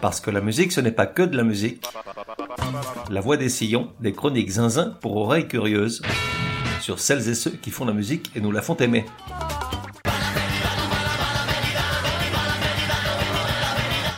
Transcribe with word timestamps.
Parce 0.00 0.20
que 0.20 0.30
la 0.30 0.40
musique, 0.40 0.72
ce 0.72 0.80
n'est 0.80 0.92
pas 0.92 1.06
que 1.06 1.22
de 1.22 1.36
la 1.36 1.42
musique. 1.42 1.84
La 3.10 3.20
voix 3.20 3.36
des 3.36 3.50
sillons, 3.50 3.92
des 4.00 4.12
chroniques 4.12 4.50
zinzin 4.50 4.96
pour 5.00 5.16
oreilles 5.16 5.46
curieuses, 5.46 6.00
sur 6.80 6.98
celles 6.98 7.28
et 7.28 7.34
ceux 7.34 7.50
qui 7.50 7.70
font 7.70 7.84
la 7.84 7.92
musique 7.92 8.30
et 8.34 8.40
nous 8.40 8.50
la 8.50 8.62
font 8.62 8.76
aimer. 8.76 9.04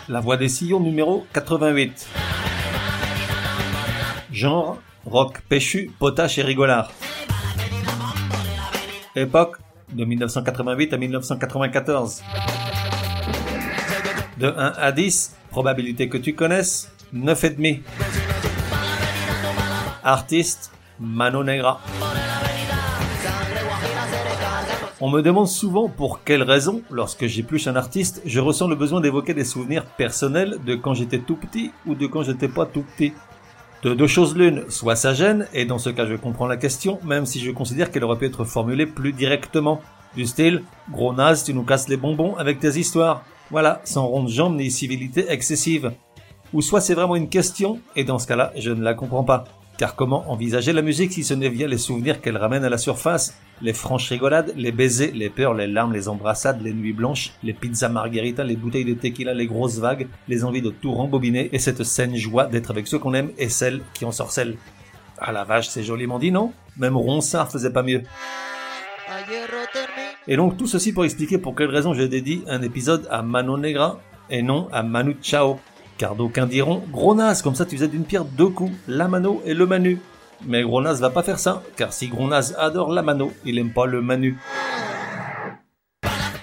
La 0.08 0.20
voix 0.20 0.36
des 0.36 0.48
sillons 0.48 0.78
numéro 0.78 1.26
88. 1.32 2.08
Genre, 4.30 4.78
rock 5.04 5.40
péchu, 5.48 5.90
potache 5.98 6.38
et 6.38 6.42
rigolard. 6.42 6.92
Époque, 9.16 9.56
de 9.92 10.04
1988 10.04 10.92
à 10.92 10.96
1994. 10.96 12.22
De 14.38 14.46
1 14.46 14.72
à 14.76 14.92
10, 14.92 15.36
probabilité 15.52 16.08
que 16.08 16.16
tu 16.16 16.34
connaisses, 16.34 16.90
9,5. 17.14 17.80
Artiste, 20.02 20.72
Mano 20.98 21.44
Negra. 21.44 21.78
On 24.98 25.10
me 25.10 25.20
demande 25.20 25.48
souvent 25.48 25.90
pour 25.90 26.24
quelle 26.24 26.42
raison, 26.42 26.80
lorsque 26.90 27.26
j'épluche 27.26 27.66
un 27.66 27.76
artiste, 27.76 28.22
je 28.24 28.40
ressens 28.40 28.66
le 28.66 28.76
besoin 28.76 29.02
d'évoquer 29.02 29.34
des 29.34 29.44
souvenirs 29.44 29.84
personnels 29.84 30.56
de 30.64 30.74
quand 30.74 30.94
j'étais 30.94 31.18
tout 31.18 31.36
petit 31.36 31.70
ou 31.86 31.94
de 31.94 32.06
quand 32.06 32.22
j'étais 32.22 32.48
pas 32.48 32.64
tout 32.64 32.84
petit. 32.96 33.12
De 33.82 33.92
deux 33.92 34.06
choses 34.06 34.34
l'une, 34.34 34.64
soit 34.70 34.96
ça 34.96 35.12
gêne, 35.12 35.48
et 35.52 35.66
dans 35.66 35.78
ce 35.78 35.90
cas 35.90 36.06
je 36.06 36.14
comprends 36.14 36.46
la 36.46 36.56
question, 36.56 36.98
même 37.04 37.26
si 37.26 37.40
je 37.40 37.50
considère 37.50 37.90
qu'elle 37.90 38.04
aurait 38.04 38.18
pu 38.18 38.26
être 38.26 38.44
formulée 38.44 38.86
plus 38.86 39.12
directement. 39.12 39.82
Du 40.16 40.24
style, 40.24 40.62
gros 40.90 41.12
naze, 41.12 41.44
tu 41.44 41.52
nous 41.52 41.64
casses 41.64 41.88
les 41.88 41.98
bonbons 41.98 42.36
avec 42.36 42.58
tes 42.58 42.78
histoires. 42.78 43.22
Voilà, 43.52 43.82
sans 43.84 44.06
ronde 44.06 44.30
jambe 44.30 44.56
ni 44.56 44.70
civilité 44.70 45.26
excessive. 45.28 45.92
Ou 46.54 46.62
soit 46.62 46.80
c'est 46.80 46.94
vraiment 46.94 47.16
une 47.16 47.28
question, 47.28 47.80
et 47.94 48.02
dans 48.02 48.18
ce 48.18 48.26
cas-là, 48.26 48.50
je 48.56 48.70
ne 48.70 48.82
la 48.82 48.94
comprends 48.94 49.24
pas. 49.24 49.44
Car 49.76 49.94
comment 49.94 50.30
envisager 50.30 50.72
la 50.72 50.80
musique 50.80 51.12
si 51.12 51.22
ce 51.22 51.34
n'est 51.34 51.50
via 51.50 51.66
les 51.66 51.76
souvenirs 51.76 52.22
qu'elle 52.22 52.38
ramène 52.38 52.64
à 52.64 52.70
la 52.70 52.78
surface? 52.78 53.36
Les 53.60 53.74
franches 53.74 54.08
rigolades, 54.08 54.54
les 54.56 54.72
baisers, 54.72 55.12
les 55.12 55.28
peurs, 55.28 55.52
les 55.52 55.66
larmes, 55.66 55.92
les 55.92 56.08
embrassades, 56.08 56.62
les 56.62 56.72
nuits 56.72 56.94
blanches, 56.94 57.34
les 57.42 57.52
pizzas 57.52 57.90
margarita, 57.90 58.42
les 58.42 58.56
bouteilles 58.56 58.86
de 58.86 58.94
tequila, 58.94 59.34
les 59.34 59.46
grosses 59.46 59.78
vagues, 59.78 60.08
les 60.28 60.44
envies 60.44 60.62
de 60.62 60.70
tout 60.70 60.94
rembobiner 60.94 61.50
et 61.52 61.58
cette 61.58 61.84
saine 61.84 62.16
joie 62.16 62.46
d'être 62.46 62.70
avec 62.70 62.86
ceux 62.86 62.98
qu'on 62.98 63.12
aime 63.12 63.32
et 63.36 63.50
celles 63.50 63.82
qui 63.92 64.06
en 64.06 64.12
sorcellent. 64.12 64.56
Ah 65.18 65.30
la 65.30 65.44
vache, 65.44 65.68
c'est 65.68 65.82
joliment 65.82 66.18
dit, 66.18 66.32
non? 66.32 66.52
Même 66.78 66.96
Ronsard 66.96 67.52
faisait 67.52 67.72
pas 67.72 67.82
mieux. 67.82 68.02
Et 70.28 70.36
donc 70.36 70.56
tout 70.56 70.66
ceci 70.66 70.92
pour 70.92 71.04
expliquer 71.04 71.38
pour 71.38 71.54
quelle 71.54 71.70
raison 71.70 71.94
je 71.94 72.02
dédie 72.02 72.44
un 72.46 72.62
épisode 72.62 73.06
à 73.10 73.22
Mano 73.22 73.58
Negra 73.58 74.00
et 74.30 74.42
non 74.42 74.68
à 74.72 74.82
Manu 74.82 75.16
Chao. 75.22 75.58
Car 75.98 76.14
d'aucuns 76.14 76.46
diront 76.46 76.82
Gros 76.90 77.16
comme 77.42 77.54
ça 77.54 77.64
tu 77.64 77.76
faisais 77.76 77.88
d'une 77.88 78.04
pierre 78.04 78.24
deux 78.24 78.48
coups, 78.48 78.72
la 78.88 79.08
mano 79.08 79.42
et 79.44 79.54
le 79.54 79.66
manu. 79.66 79.98
Mais 80.46 80.62
Gros 80.62 80.82
va 80.82 81.10
pas 81.10 81.22
faire 81.22 81.38
ça, 81.38 81.62
car 81.76 81.92
si 81.92 82.08
Gros 82.08 82.32
adore 82.32 82.92
la 82.92 83.02
mano, 83.02 83.32
il 83.44 83.58
aime 83.58 83.72
pas 83.72 83.86
le 83.86 84.00
manu. 84.00 84.38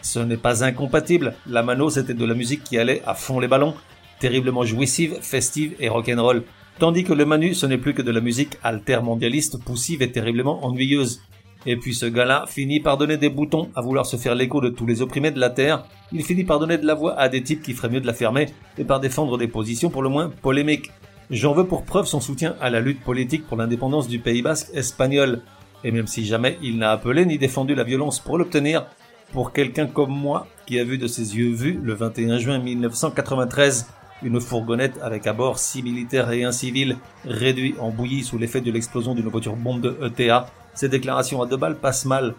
Ce 0.01 0.19
n'est 0.19 0.37
pas 0.37 0.63
incompatible, 0.63 1.35
la 1.47 1.63
mano 1.63 1.89
c'était 1.89 2.13
de 2.13 2.25
la 2.25 2.33
musique 2.33 2.63
qui 2.63 2.77
allait 2.77 3.01
à 3.05 3.13
fond 3.13 3.39
les 3.39 3.47
ballons, 3.47 3.75
terriblement 4.19 4.63
jouissive, 4.63 5.17
festive 5.21 5.75
et 5.79 5.89
rock'n'roll. 5.89 6.43
Tandis 6.79 7.03
que 7.03 7.13
le 7.13 7.25
manu 7.25 7.53
ce 7.53 7.65
n'est 7.65 7.77
plus 7.77 7.93
que 7.93 8.01
de 8.01 8.11
la 8.11 8.21
musique 8.21 8.57
altermondialiste, 8.63 9.63
poussive 9.63 10.01
et 10.01 10.11
terriblement 10.11 10.65
ennuyeuse. 10.65 11.21
Et 11.65 11.75
puis 11.75 11.93
ce 11.93 12.05
gars-là 12.05 12.45
finit 12.47 12.79
par 12.79 12.97
donner 12.97 13.17
des 13.17 13.29
boutons 13.29 13.69
à 13.75 13.81
vouloir 13.81 14.05
se 14.05 14.17
faire 14.17 14.35
l'écho 14.35 14.61
de 14.61 14.69
tous 14.69 14.85
les 14.85 15.01
opprimés 15.01 15.31
de 15.31 15.39
la 15.39 15.49
Terre. 15.49 15.83
Il 16.11 16.23
finit 16.23 16.45
par 16.45 16.59
donner 16.59 16.77
de 16.77 16.85
la 16.85 16.93
voix 16.93 17.17
à 17.19 17.27
des 17.27 17.43
types 17.43 17.61
qui 17.61 17.73
feraient 17.73 17.89
mieux 17.89 18.01
de 18.01 18.07
la 18.07 18.13
fermer 18.13 18.47
et 18.77 18.85
par 18.85 18.99
défendre 18.99 19.37
des 19.37 19.47
positions 19.47 19.89
pour 19.89 20.01
le 20.01 20.09
moins 20.09 20.29
polémiques. 20.29 20.91
J'en 21.29 21.53
veux 21.53 21.65
pour 21.65 21.83
preuve 21.83 22.05
son 22.05 22.21
soutien 22.21 22.55
à 22.61 22.69
la 22.69 22.79
lutte 22.79 23.01
politique 23.01 23.45
pour 23.45 23.57
l'indépendance 23.57 24.07
du 24.07 24.19
Pays 24.19 24.41
Basque 24.41 24.69
espagnol. 24.73 25.41
Et 25.83 25.91
même 25.91 26.07
si 26.07 26.25
jamais 26.25 26.57
il 26.61 26.77
n'a 26.77 26.91
appelé 26.91 27.25
ni 27.25 27.37
défendu 27.37 27.75
la 27.75 27.83
violence 27.83 28.19
pour 28.19 28.37
l'obtenir, 28.37 28.87
pour 29.31 29.53
quelqu'un 29.53 29.85
comme 29.85 30.11
moi 30.11 30.47
qui 30.65 30.79
a 30.79 30.83
vu 30.83 30.97
de 30.97 31.07
ses 31.07 31.37
yeux 31.37 31.53
vus 31.53 31.79
le 31.83 31.93
21 31.93 32.39
juin 32.39 32.59
1993 32.59 33.87
une 34.23 34.41
fourgonnette 34.41 34.99
avec 35.01 35.27
à 35.27 35.33
bord 35.33 35.59
six 35.59 35.81
militaires 35.81 36.31
et 36.31 36.43
un 36.43 36.51
civil 36.51 36.97
réduits 37.25 37.75
en 37.79 37.89
bouillie 37.89 38.23
sous 38.23 38.37
l'effet 38.37 38.61
de 38.61 38.71
l'explosion 38.71 39.15
d'une 39.15 39.29
voiture 39.29 39.55
bombe 39.55 39.81
de 39.81 39.97
ETA 40.03 40.47
ces 40.79 40.87
déclarations 40.87 41.41
à 41.41 41.45
deux 41.45 41.57
balles 41.57 41.75
passent 41.75 42.05
mal. 42.05 42.35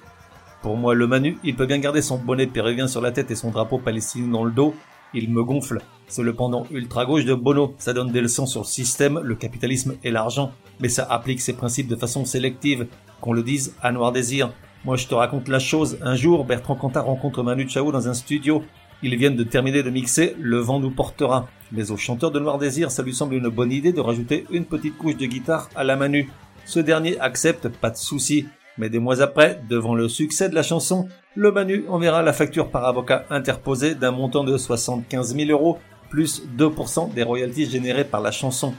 Pour 0.62 0.78
moi, 0.78 0.94
le 0.94 1.06
Manu, 1.06 1.36
il 1.44 1.56
peut 1.56 1.66
bien 1.66 1.78
garder 1.78 2.00
son 2.00 2.16
bonnet 2.16 2.46
péruvien 2.46 2.88
sur 2.88 3.02
la 3.02 3.12
tête 3.12 3.30
et 3.30 3.34
son 3.34 3.50
drapeau 3.50 3.76
palestinien 3.76 4.28
dans 4.28 4.44
le 4.44 4.50
dos. 4.50 4.74
Il 5.12 5.30
me 5.30 5.44
gonfle. 5.44 5.82
C'est 6.08 6.22
le 6.22 6.32
pendant 6.32 6.64
ultra-gauche 6.70 7.26
de 7.26 7.34
Bono. 7.34 7.74
Ça 7.76 7.92
donne 7.92 8.12
des 8.12 8.22
leçons 8.22 8.46
sur 8.46 8.62
le 8.62 8.66
système, 8.66 9.20
le 9.22 9.34
capitalisme 9.34 9.96
et 10.04 10.10
l'argent. 10.10 10.52
Mais 10.80 10.88
ça 10.88 11.04
applique 11.10 11.42
ses 11.42 11.52
principes 11.52 11.88
de 11.88 11.96
façon 11.96 12.24
sélective. 12.24 12.86
Qu'on 13.20 13.34
le 13.34 13.42
dise 13.42 13.74
à 13.82 13.92
Noir 13.92 14.10
Désir. 14.10 14.50
Moi, 14.86 14.96
je 14.96 15.06
te 15.06 15.14
raconte 15.14 15.48
la 15.48 15.58
chose. 15.58 15.98
Un 16.00 16.14
jour, 16.14 16.46
Bertrand 16.46 16.76
Cantat 16.76 17.02
rencontre 17.02 17.42
Manu 17.42 17.68
Chao 17.68 17.92
dans 17.92 18.08
un 18.08 18.14
studio. 18.14 18.62
Ils 19.02 19.16
viennent 19.16 19.36
de 19.36 19.44
terminer 19.44 19.82
de 19.82 19.90
mixer 19.90 20.34
Le 20.38 20.58
vent 20.58 20.80
nous 20.80 20.90
portera. 20.90 21.46
Mais 21.72 21.90
au 21.90 21.98
chanteur 21.98 22.30
de 22.30 22.40
Noir 22.40 22.56
Désir, 22.56 22.90
ça 22.90 23.02
lui 23.02 23.14
semble 23.14 23.34
une 23.34 23.48
bonne 23.48 23.70
idée 23.70 23.92
de 23.92 24.00
rajouter 24.00 24.46
une 24.50 24.64
petite 24.64 24.96
couche 24.96 25.18
de 25.18 25.26
guitare 25.26 25.68
à 25.74 25.84
la 25.84 25.96
Manu. 25.96 26.30
Ce 26.70 26.78
dernier 26.78 27.18
accepte, 27.18 27.66
pas 27.66 27.90
de 27.90 27.96
souci. 27.96 28.46
Mais 28.78 28.88
des 28.88 29.00
mois 29.00 29.22
après, 29.22 29.60
devant 29.68 29.96
le 29.96 30.08
succès 30.08 30.48
de 30.48 30.54
la 30.54 30.62
chanson, 30.62 31.08
le 31.34 31.50
Manu 31.50 31.84
enverra 31.88 32.22
la 32.22 32.32
facture 32.32 32.70
par 32.70 32.84
avocat 32.84 33.24
interposé 33.28 33.96
d'un 33.96 34.12
montant 34.12 34.44
de 34.44 34.56
75 34.56 35.34
000 35.34 35.50
euros, 35.50 35.78
plus 36.10 36.44
2% 36.56 37.12
des 37.12 37.24
royalties 37.24 37.68
générées 37.68 38.04
par 38.04 38.20
la 38.20 38.30
chanson. 38.30 38.72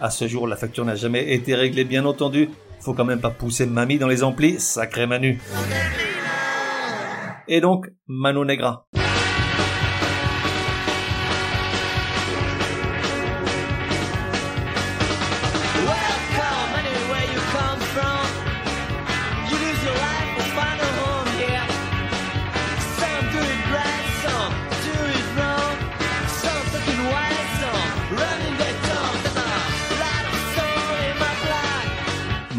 À 0.00 0.10
ce 0.10 0.26
jour, 0.26 0.48
la 0.48 0.56
facture 0.56 0.84
n'a 0.84 0.96
jamais 0.96 1.34
été 1.34 1.54
réglée, 1.54 1.84
bien 1.84 2.04
entendu. 2.04 2.50
Faut 2.80 2.94
quand 2.94 3.04
même 3.04 3.20
pas 3.20 3.30
pousser 3.30 3.64
mamie 3.64 3.98
dans 3.98 4.08
les 4.08 4.24
amplis, 4.24 4.58
sacré 4.58 5.06
Manu. 5.06 5.38
Et 7.46 7.60
donc, 7.60 7.92
Mano 8.08 8.44
Negra. 8.44 8.88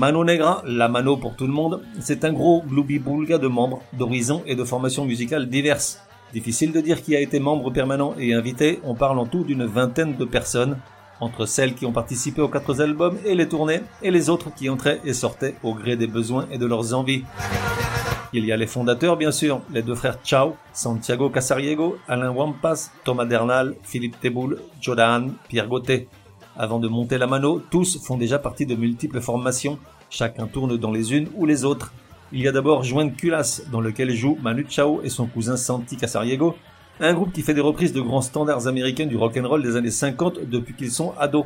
Mano 0.07 0.23
Negra, 0.23 0.61
la 0.65 0.87
mano 0.87 1.17
pour 1.17 1.35
tout 1.35 1.47
le 1.47 1.51
monde, 1.51 1.81
c'est 1.99 2.23
un 2.23 2.31
gros 2.31 2.63
gloubi-boulga 2.65 3.39
de 3.39 3.49
membres, 3.49 3.81
d'horizons 3.91 4.41
et 4.45 4.55
de 4.55 4.63
formations 4.63 5.03
musicales 5.03 5.49
diverses. 5.49 5.99
Difficile 6.31 6.71
de 6.71 6.79
dire 6.79 7.03
qui 7.03 7.13
a 7.13 7.19
été 7.19 7.41
membre 7.41 7.71
permanent 7.71 8.15
et 8.17 8.33
invité, 8.33 8.79
on 8.85 8.95
parle 8.95 9.19
en 9.19 9.25
tout 9.25 9.43
d'une 9.43 9.65
vingtaine 9.65 10.15
de 10.15 10.23
personnes, 10.23 10.77
entre 11.19 11.45
celles 11.45 11.75
qui 11.75 11.85
ont 11.85 11.91
participé 11.91 12.39
aux 12.39 12.47
quatre 12.47 12.79
albums 12.79 13.17
et 13.25 13.35
les 13.35 13.49
tournées, 13.49 13.81
et 14.01 14.09
les 14.09 14.29
autres 14.29 14.49
qui 14.55 14.69
entraient 14.69 15.01
et 15.03 15.11
sortaient 15.11 15.55
au 15.61 15.73
gré 15.73 15.97
des 15.97 16.07
besoins 16.07 16.47
et 16.51 16.57
de 16.57 16.65
leurs 16.65 16.93
envies. 16.93 17.25
Il 18.31 18.45
y 18.45 18.53
a 18.53 18.55
les 18.55 18.65
fondateurs, 18.65 19.17
bien 19.17 19.33
sûr, 19.33 19.59
les 19.73 19.81
deux 19.81 19.95
frères 19.95 20.19
Chao, 20.23 20.55
Santiago 20.71 21.29
Casariego, 21.29 21.97
Alain 22.07 22.31
Wampas, 22.31 22.91
Thomas 23.03 23.25
Dernal, 23.25 23.75
Philippe 23.83 24.21
Teboul, 24.21 24.61
Jodan, 24.79 25.31
Pierre 25.49 25.67
Gauthier. 25.67 26.07
Avant 26.55 26.79
de 26.79 26.87
monter 26.87 27.17
la 27.17 27.27
mano, 27.27 27.61
tous 27.69 28.01
font 28.03 28.17
déjà 28.17 28.39
partie 28.39 28.65
de 28.65 28.73
multiples 28.73 29.19
formations, 29.19 29.77
chacun 30.09 30.47
tourne 30.47 30.77
dans 30.77 30.91
les 30.91 31.13
unes 31.13 31.29
ou 31.35 31.45
les 31.45 31.65
autres. 31.65 31.93
Il 32.31 32.41
y 32.41 32.47
a 32.47 32.51
d'abord 32.51 32.83
Joint 32.83 33.09
Culas, 33.09 33.61
dans 33.71 33.81
lequel 33.81 34.13
joue 34.13 34.37
Manu 34.41 34.65
Chao 34.69 35.01
et 35.03 35.09
son 35.09 35.27
cousin 35.27 35.57
Santi 35.57 35.97
Casariego, 35.97 36.55
un 36.99 37.13
groupe 37.13 37.31
qui 37.31 37.41
fait 37.41 37.53
des 37.53 37.61
reprises 37.61 37.93
de 37.93 38.01
grands 38.01 38.21
standards 38.21 38.67
américains 38.67 39.05
du 39.05 39.17
rock'n'roll 39.17 39.63
des 39.63 39.75
années 39.75 39.91
50 39.91 40.49
depuis 40.49 40.73
qu'ils 40.73 40.91
sont 40.91 41.13
ados. 41.17 41.45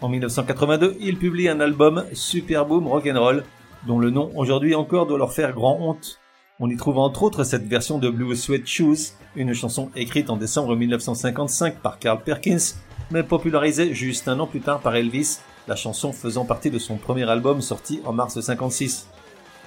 En 0.00 0.08
1982, 0.08 0.96
ils 1.00 1.16
publient 1.16 1.48
un 1.48 1.60
album 1.60 2.04
Super 2.12 2.66
Boom 2.66 2.86
Rock'n'Roll, 2.86 3.44
dont 3.86 3.98
le 3.98 4.10
nom 4.10 4.30
aujourd'hui 4.36 4.74
encore 4.74 5.06
doit 5.06 5.18
leur 5.18 5.32
faire 5.32 5.52
grand 5.52 5.78
honte. 5.80 6.18
On 6.60 6.70
y 6.70 6.76
trouve 6.76 6.98
entre 6.98 7.22
autres 7.22 7.44
cette 7.44 7.66
version 7.66 7.98
de 7.98 8.08
Blue 8.10 8.36
Sweat 8.36 8.66
Shoes, 8.66 9.14
une 9.34 9.54
chanson 9.54 9.90
écrite 9.96 10.30
en 10.30 10.36
décembre 10.36 10.76
1955 10.76 11.76
par 11.80 11.98
Carl 11.98 12.22
Perkins 12.22 12.74
mais 13.12 13.22
popularisé 13.22 13.94
juste 13.94 14.26
un 14.26 14.40
an 14.40 14.46
plus 14.46 14.60
tard 14.60 14.80
par 14.80 14.96
Elvis, 14.96 15.38
la 15.68 15.76
chanson 15.76 16.12
faisant 16.12 16.44
partie 16.44 16.70
de 16.70 16.78
son 16.78 16.96
premier 16.96 17.28
album 17.28 17.60
sorti 17.60 18.00
en 18.04 18.12
mars 18.12 18.40
56. 18.40 19.08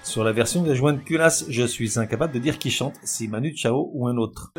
Sur 0.03 0.23
la 0.23 0.31
version 0.31 0.61
de 0.61 0.73
Joan 0.75 0.99
Culas, 1.03 1.45
je 1.49 1.63
suis 1.63 1.97
incapable 1.97 2.33
de 2.33 2.39
dire 2.39 2.59
qui 2.59 2.69
chante, 2.69 2.95
si 3.03 3.27
Manu 3.27 3.55
Chao 3.55 3.89
ou 3.93 4.07
un 4.07 4.17
autre. 4.17 4.51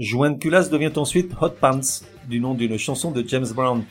Joanne 0.00 0.38
Culas 0.38 0.68
devient 0.70 0.92
ensuite 0.96 1.32
Hot 1.40 1.50
Pants, 1.60 2.02
du 2.28 2.40
nom 2.40 2.54
d'une 2.54 2.78
chanson 2.78 3.10
de 3.10 3.24
James 3.26 3.46
Brown. 3.54 3.84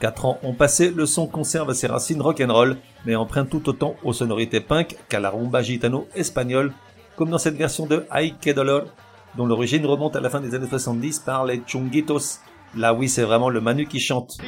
Quatre 0.00 0.24
ans 0.24 0.38
ont 0.42 0.54
passé, 0.54 0.90
le 0.90 1.04
son 1.04 1.26
conserve 1.26 1.72
ses 1.74 1.86
racines 1.86 2.22
rock'n'roll, 2.22 2.78
mais 3.04 3.16
emprunte 3.16 3.50
tout 3.50 3.68
autant 3.68 3.96
aux 4.02 4.12
sonorités 4.12 4.60
punk 4.60 4.96
qu'à 5.08 5.20
la 5.20 5.30
rumba 5.30 5.62
gitano 5.62 6.08
espagnole, 6.14 6.72
comme 7.16 7.30
dans 7.30 7.38
cette 7.38 7.56
version 7.56 7.86
de 7.86 8.06
Ay 8.14 8.34
que 8.40 8.50
dolor, 8.50 8.84
dont 9.36 9.46
l'origine 9.46 9.84
remonte 9.84 10.16
à 10.16 10.20
la 10.20 10.30
fin 10.30 10.40
des 10.40 10.54
années 10.54 10.68
70 10.68 11.20
par 11.20 11.44
les 11.44 11.60
Chunguitos. 11.66 12.40
Là 12.76 12.94
oui, 12.94 13.08
c'est 13.08 13.24
vraiment 13.24 13.50
le 13.50 13.60
Manu 13.60 13.86
qui 13.86 14.00
chante. 14.00 14.38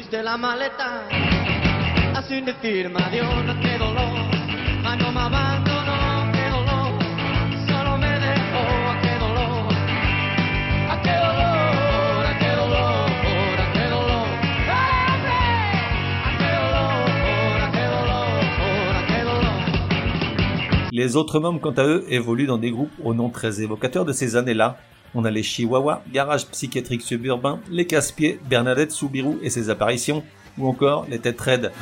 Les 20.95 21.17
autres 21.17 21.41
membres, 21.41 21.59
quant 21.59 21.71
à 21.71 21.87
eux, 21.87 22.05
évoluent 22.11 22.47
dans 22.47 22.59
des 22.59 22.71
groupes 22.71 22.93
au 23.03 23.15
nom 23.15 23.31
très 23.31 23.63
évocateur 23.63 24.05
de 24.05 24.13
ces 24.13 24.37
années-là. 24.37 24.77
On 25.15 25.25
a 25.25 25.31
les 25.31 25.43
Chihuahua, 25.43 26.03
Garage 26.13 26.47
Psychiatrique 26.49 27.01
Suburbain, 27.01 27.61
les 27.71 27.87
Casse-Pieds, 27.87 28.39
Bernadette 28.51 28.93
Soubirou 28.93 29.39
et 29.43 29.49
ses 29.49 29.71
apparitions, 29.71 30.23
ou 30.59 30.69
encore 30.69 31.07
les 31.09 31.19
Têtes 31.19 31.41
Raides. 31.41 31.73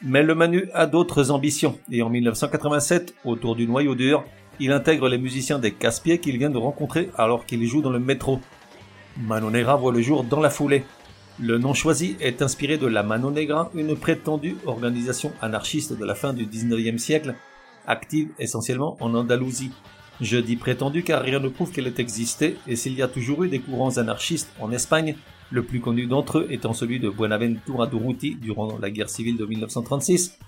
Mais 0.00 0.22
le 0.22 0.34
Manu 0.34 0.70
a 0.72 0.86
d'autres 0.86 1.30
ambitions, 1.30 1.78
et 1.92 2.00
en 2.00 2.08
1987, 2.08 3.14
autour 3.26 3.56
du 3.56 3.66
noyau 3.66 3.94
dur, 3.94 4.24
il 4.58 4.72
intègre 4.72 5.10
les 5.10 5.18
musiciens 5.18 5.58
des 5.58 5.72
Casse-Pieds 5.72 6.18
qu'il 6.18 6.38
vient 6.38 6.48
de 6.48 6.56
rencontrer 6.56 7.10
alors 7.18 7.44
qu'il 7.44 7.62
joue 7.66 7.82
dans 7.82 7.92
le 7.92 8.00
métro. 8.00 8.40
Mano 9.18 9.50
Negra 9.50 9.76
voit 9.76 9.92
le 9.92 10.00
jour 10.00 10.24
dans 10.24 10.40
la 10.40 10.48
foulée. 10.48 10.84
Le 11.38 11.58
nom 11.58 11.74
choisi 11.74 12.16
est 12.20 12.40
inspiré 12.40 12.78
de 12.78 12.86
la 12.86 13.02
Mano 13.02 13.30
Negra, 13.30 13.70
une 13.74 13.94
prétendue 13.96 14.56
organisation 14.64 15.30
anarchiste 15.42 15.92
de 15.92 16.04
la 16.06 16.14
fin 16.14 16.32
du 16.32 16.46
19e 16.46 16.96
siècle 16.96 17.34
active 17.88 18.28
essentiellement 18.38 18.96
en 19.00 19.14
Andalousie. 19.14 19.72
Je 20.20 20.36
dis 20.36 20.56
prétendu 20.56 21.02
car 21.02 21.22
rien 21.22 21.40
ne 21.40 21.48
prouve 21.48 21.72
qu'elle 21.72 21.86
ait 21.86 21.94
existé, 22.00 22.56
et 22.66 22.76
s'il 22.76 22.94
y 22.94 23.02
a 23.02 23.08
toujours 23.08 23.44
eu 23.44 23.48
des 23.48 23.58
courants 23.58 23.98
anarchistes 23.98 24.52
en 24.60 24.70
Espagne, 24.70 25.16
le 25.50 25.62
plus 25.62 25.80
connu 25.80 26.06
d'entre 26.06 26.38
eux 26.38 26.46
étant 26.50 26.72
celui 26.72 27.00
de 27.00 27.08
Buenaventura 27.08 27.86
Durruti 27.86 28.34
durant 28.34 28.78
la 28.78 28.90
guerre 28.90 29.10
civile 29.10 29.36
de 29.36 29.46
1936, 29.46 30.38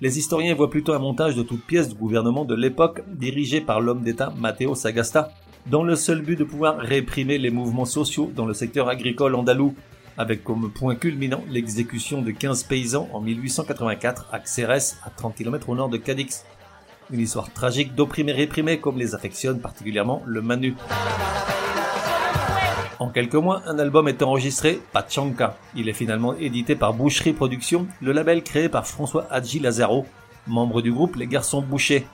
les 0.00 0.18
historiens 0.18 0.54
voient 0.54 0.70
plutôt 0.70 0.92
un 0.92 0.98
montage 0.98 1.36
de 1.36 1.42
toutes 1.42 1.64
pièces 1.64 1.88
du 1.88 1.94
gouvernement 1.94 2.44
de 2.44 2.54
l'époque 2.54 3.02
dirigé 3.14 3.60
par 3.60 3.80
l'homme 3.80 4.02
d'État 4.02 4.32
Matteo 4.38 4.74
Sagasta, 4.74 5.32
dans 5.66 5.82
le 5.82 5.96
seul 5.96 6.22
but 6.22 6.38
de 6.38 6.44
pouvoir 6.44 6.78
réprimer 6.78 7.38
les 7.38 7.50
mouvements 7.50 7.86
sociaux 7.86 8.30
dans 8.34 8.46
le 8.46 8.54
secteur 8.54 8.88
agricole 8.88 9.34
andalou, 9.34 9.74
avec 10.18 10.44
comme 10.44 10.70
point 10.72 10.94
culminant 10.94 11.42
l'exécution 11.50 12.22
de 12.22 12.30
15 12.30 12.64
paysans 12.64 13.08
en 13.12 13.20
1884 13.20 14.28
à 14.32 14.38
Xérès, 14.38 14.98
à 15.04 15.10
30 15.10 15.34
km 15.34 15.68
au 15.70 15.74
nord 15.74 15.88
de 15.88 15.96
Cadix. 15.96 16.44
Une 17.12 17.20
histoire 17.20 17.52
tragique 17.52 17.94
d'opprimés 17.94 18.32
réprimés 18.32 18.80
comme 18.80 18.98
les 18.98 19.14
affectionne 19.14 19.60
particulièrement 19.60 20.22
le 20.26 20.42
Manu. 20.42 20.74
En 22.98 23.10
quelques 23.10 23.34
mois, 23.34 23.62
un 23.66 23.78
album 23.78 24.08
est 24.08 24.22
enregistré, 24.22 24.80
Pachanka. 24.92 25.56
Il 25.76 25.88
est 25.88 25.92
finalement 25.92 26.34
édité 26.34 26.74
par 26.74 26.94
Boucherie 26.94 27.32
Productions, 27.32 27.86
le 28.00 28.10
label 28.10 28.42
créé 28.42 28.68
par 28.68 28.86
François 28.88 29.26
Hadji 29.30 29.60
Lazaro, 29.60 30.04
membre 30.48 30.82
du 30.82 30.90
groupe 30.92 31.14
Les 31.14 31.28
Garçons 31.28 31.62
Bouchés. 31.62 32.06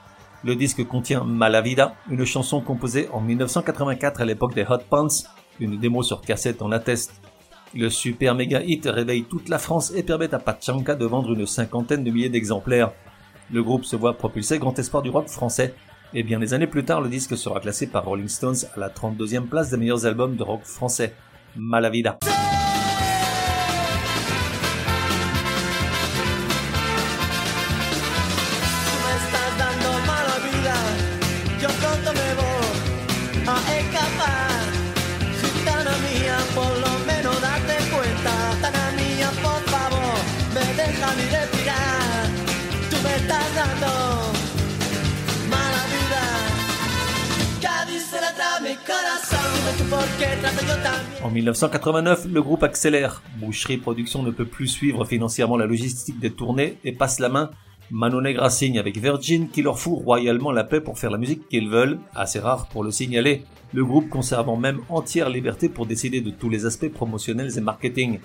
Le 0.43 0.55
disque 0.55 0.85
contient 0.85 1.23
Malavida, 1.23 1.95
une 2.09 2.25
chanson 2.25 2.61
composée 2.61 3.09
en 3.13 3.21
1984 3.21 4.21
à 4.21 4.25
l'époque 4.25 4.53
des 4.53 4.65
Hot 4.69 4.83
Pants, 4.89 5.07
une 5.59 5.79
démo 5.79 6.03
sur 6.03 6.21
cassette 6.21 6.61
en 6.61 6.71
atteste. 6.71 7.13
Le 7.73 7.89
super 7.89 8.35
méga 8.35 8.61
hit 8.61 8.85
réveille 8.85 9.23
toute 9.23 9.49
la 9.49 9.57
France 9.57 9.91
et 9.95 10.03
permet 10.03 10.31
à 10.35 10.39
Pachanka 10.39 10.93
de 10.93 11.05
vendre 11.05 11.33
une 11.33 11.47
cinquantaine 11.47 12.03
de 12.03 12.11
milliers 12.11 12.29
d'exemplaires. 12.29 12.91
Le 13.51 13.63
groupe 13.63 13.85
se 13.85 13.95
voit 13.95 14.17
propulsé 14.17 14.59
grand 14.59 14.77
espoir 14.77 15.03
du 15.03 15.09
rock 15.09 15.27
français. 15.27 15.73
Et 16.13 16.23
bien 16.23 16.39
des 16.39 16.53
années 16.53 16.67
plus 16.67 16.85
tard, 16.85 17.01
le 17.01 17.09
disque 17.09 17.35
sera 17.35 17.59
classé 17.59 17.87
par 17.87 18.05
Rolling 18.05 18.27
Stones 18.27 18.55
à 18.75 18.79
la 18.79 18.89
32e 18.89 19.47
place 19.47 19.71
des 19.71 19.77
meilleurs 19.77 20.05
albums 20.05 20.35
de 20.35 20.43
rock 20.43 20.63
français. 20.63 21.13
Malavida. 21.55 22.17
En 51.23 51.29
1989, 51.29 52.27
le 52.31 52.41
groupe 52.41 52.63
accélère. 52.63 53.21
Boucherie 53.37 53.77
Production 53.77 54.23
ne 54.23 54.31
peut 54.31 54.45
plus 54.45 54.67
suivre 54.67 55.05
financièrement 55.05 55.57
la 55.57 55.65
logistique 55.65 56.19
des 56.19 56.31
tournées 56.31 56.77
et 56.83 56.91
passe 56.91 57.19
la 57.19 57.29
main. 57.29 57.49
Mano 57.91 58.21
Negra 58.21 58.49
signe 58.49 58.79
avec 58.79 58.97
Virgin 58.97 59.49
qui 59.49 59.61
leur 59.61 59.79
fout 59.79 60.03
royalement 60.03 60.51
la 60.51 60.63
paix 60.63 60.81
pour 60.81 60.97
faire 60.97 61.11
la 61.11 61.17
musique 61.17 61.47
qu'ils 61.47 61.69
veulent, 61.69 61.99
assez 62.15 62.39
rare 62.39 62.67
pour 62.67 62.83
le 62.83 62.91
signaler, 62.91 63.43
le 63.73 63.85
groupe 63.85 64.09
conservant 64.09 64.57
même 64.57 64.81
entière 64.89 65.29
liberté 65.29 65.69
pour 65.69 65.85
décider 65.85 66.21
de 66.21 66.29
tous 66.29 66.49
les 66.49 66.65
aspects 66.65 66.91
promotionnels 66.91 67.57
et 67.57 67.61
marketing. 67.61 68.19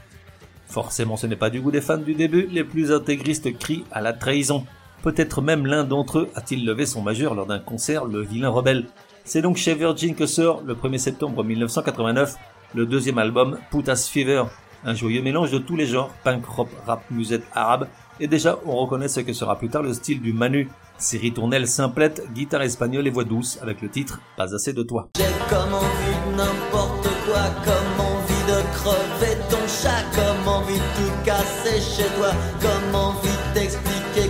Forcément 0.67 1.17
ce 1.17 1.26
n'est 1.26 1.37
pas 1.37 1.50
du 1.50 1.61
goût 1.61 1.70
des 1.70 1.81
fans 1.81 1.99
du 1.99 2.15
début, 2.15 2.49
les 2.50 2.65
plus 2.65 2.93
intégristes 2.93 3.56
crient 3.59 3.85
à 3.93 4.00
la 4.00 4.12
trahison. 4.12 4.65
Peut-être 5.03 5.43
même 5.43 5.67
l'un 5.67 5.85
d'entre 5.85 6.20
eux 6.20 6.29
a-t-il 6.35 6.65
levé 6.65 6.87
son 6.87 7.03
majeur 7.03 7.35
lors 7.35 7.47
d'un 7.47 7.59
concert, 7.59 8.05
le 8.05 8.23
vilain 8.23 8.49
rebelle. 8.49 8.87
C'est 9.28 9.42
donc 9.42 9.58
chez 9.58 9.75
Virgin 9.75 10.14
que 10.14 10.25
sort, 10.25 10.62
le 10.64 10.75
1er 10.75 10.96
septembre 10.96 11.44
1989, 11.44 12.36
le 12.75 12.86
deuxième 12.86 13.19
album, 13.19 13.58
Putas 13.70 14.08
Fever, 14.10 14.44
un 14.86 14.94
joyeux 14.94 15.20
mélange 15.20 15.50
de 15.50 15.58
tous 15.58 15.76
les 15.76 15.84
genres, 15.84 16.08
punk, 16.25 16.46
rock, 16.46 16.70
rap, 16.86 17.02
musette 17.10 17.42
arabe, 17.52 17.88
et 18.20 18.26
déjà 18.26 18.58
on 18.64 18.75
reconnaît 18.75 19.06
ce 19.06 19.20
que 19.20 19.34
sera 19.34 19.58
plus 19.58 19.69
tard 19.69 19.82
le 19.82 19.92
style 19.92 20.22
du 20.22 20.32
Manu, 20.32 20.70
série 20.96 21.34
tournelle 21.34 21.69
simplette, 21.69 22.22
guitare 22.32 22.62
espagnole 22.62 23.06
et 23.06 23.10
voix 23.10 23.25
douce, 23.25 23.58
avec 23.60 23.82
le 23.82 23.90
titre 23.90 24.19
Pas 24.38 24.54
assez 24.54 24.72
de 24.72 24.82
toi. 24.82 25.10
J'ai 25.19 25.25
comme 25.50 25.74
envie 25.74 26.31
de 26.31 26.36
n'importe 26.38 27.08
quoi, 27.26 27.43
comme 27.67 28.06
envie 28.06 28.44
de 28.48 28.62
crever 28.79 29.36
ton 29.50 29.69
chat, 29.69 30.05
comme 30.14 30.48
envie 30.55 30.72
de 30.72 30.79
tout 30.79 31.24
casser 31.26 31.82
chez 31.82 32.08
toi, 32.17 32.31
comme 32.62 32.94
envie 32.94 33.29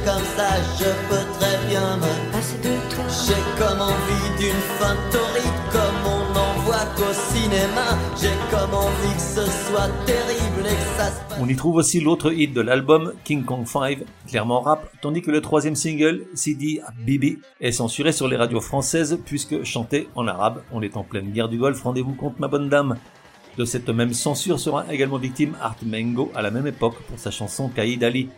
comme 0.04 0.24
ça, 0.36 0.50
je 0.78 0.90
peux 1.08 1.24
très 1.38 1.56
bien 1.68 1.96
me 1.96 2.07
On 11.40 11.48
y 11.48 11.56
trouve 11.56 11.76
aussi 11.76 12.00
l'autre 12.00 12.32
hit 12.32 12.52
de 12.52 12.60
l'album, 12.60 13.12
King 13.24 13.44
Kong 13.44 13.66
5, 13.66 13.98
clairement 14.26 14.60
rap, 14.60 14.90
tandis 15.00 15.22
que 15.22 15.30
le 15.30 15.40
troisième 15.40 15.76
single, 15.76 16.26
Sidi 16.34 16.80
Bibi, 17.04 17.38
est 17.60 17.72
censuré 17.72 18.12
sur 18.12 18.28
les 18.28 18.36
radios 18.36 18.60
françaises 18.60 19.18
puisque 19.24 19.64
chanté 19.64 20.08
en 20.14 20.26
arabe. 20.26 20.62
On 20.72 20.82
est 20.82 20.96
en 20.96 21.04
pleine 21.04 21.30
guerre 21.30 21.48
du 21.48 21.58
Golfe, 21.58 21.82
rendez-vous 21.82 22.14
compte 22.14 22.38
ma 22.38 22.48
bonne 22.48 22.68
dame. 22.68 22.96
De 23.56 23.64
cette 23.64 23.88
même 23.88 24.12
censure 24.12 24.60
sera 24.60 24.84
également 24.92 25.18
victime 25.18 25.56
Art 25.60 25.76
Mengo 25.84 26.30
à 26.34 26.42
la 26.42 26.50
même 26.50 26.66
époque 26.66 26.96
pour 27.08 27.18
sa 27.18 27.30
chanson 27.30 27.68
Kaïd 27.68 28.04
Ali 28.04 28.28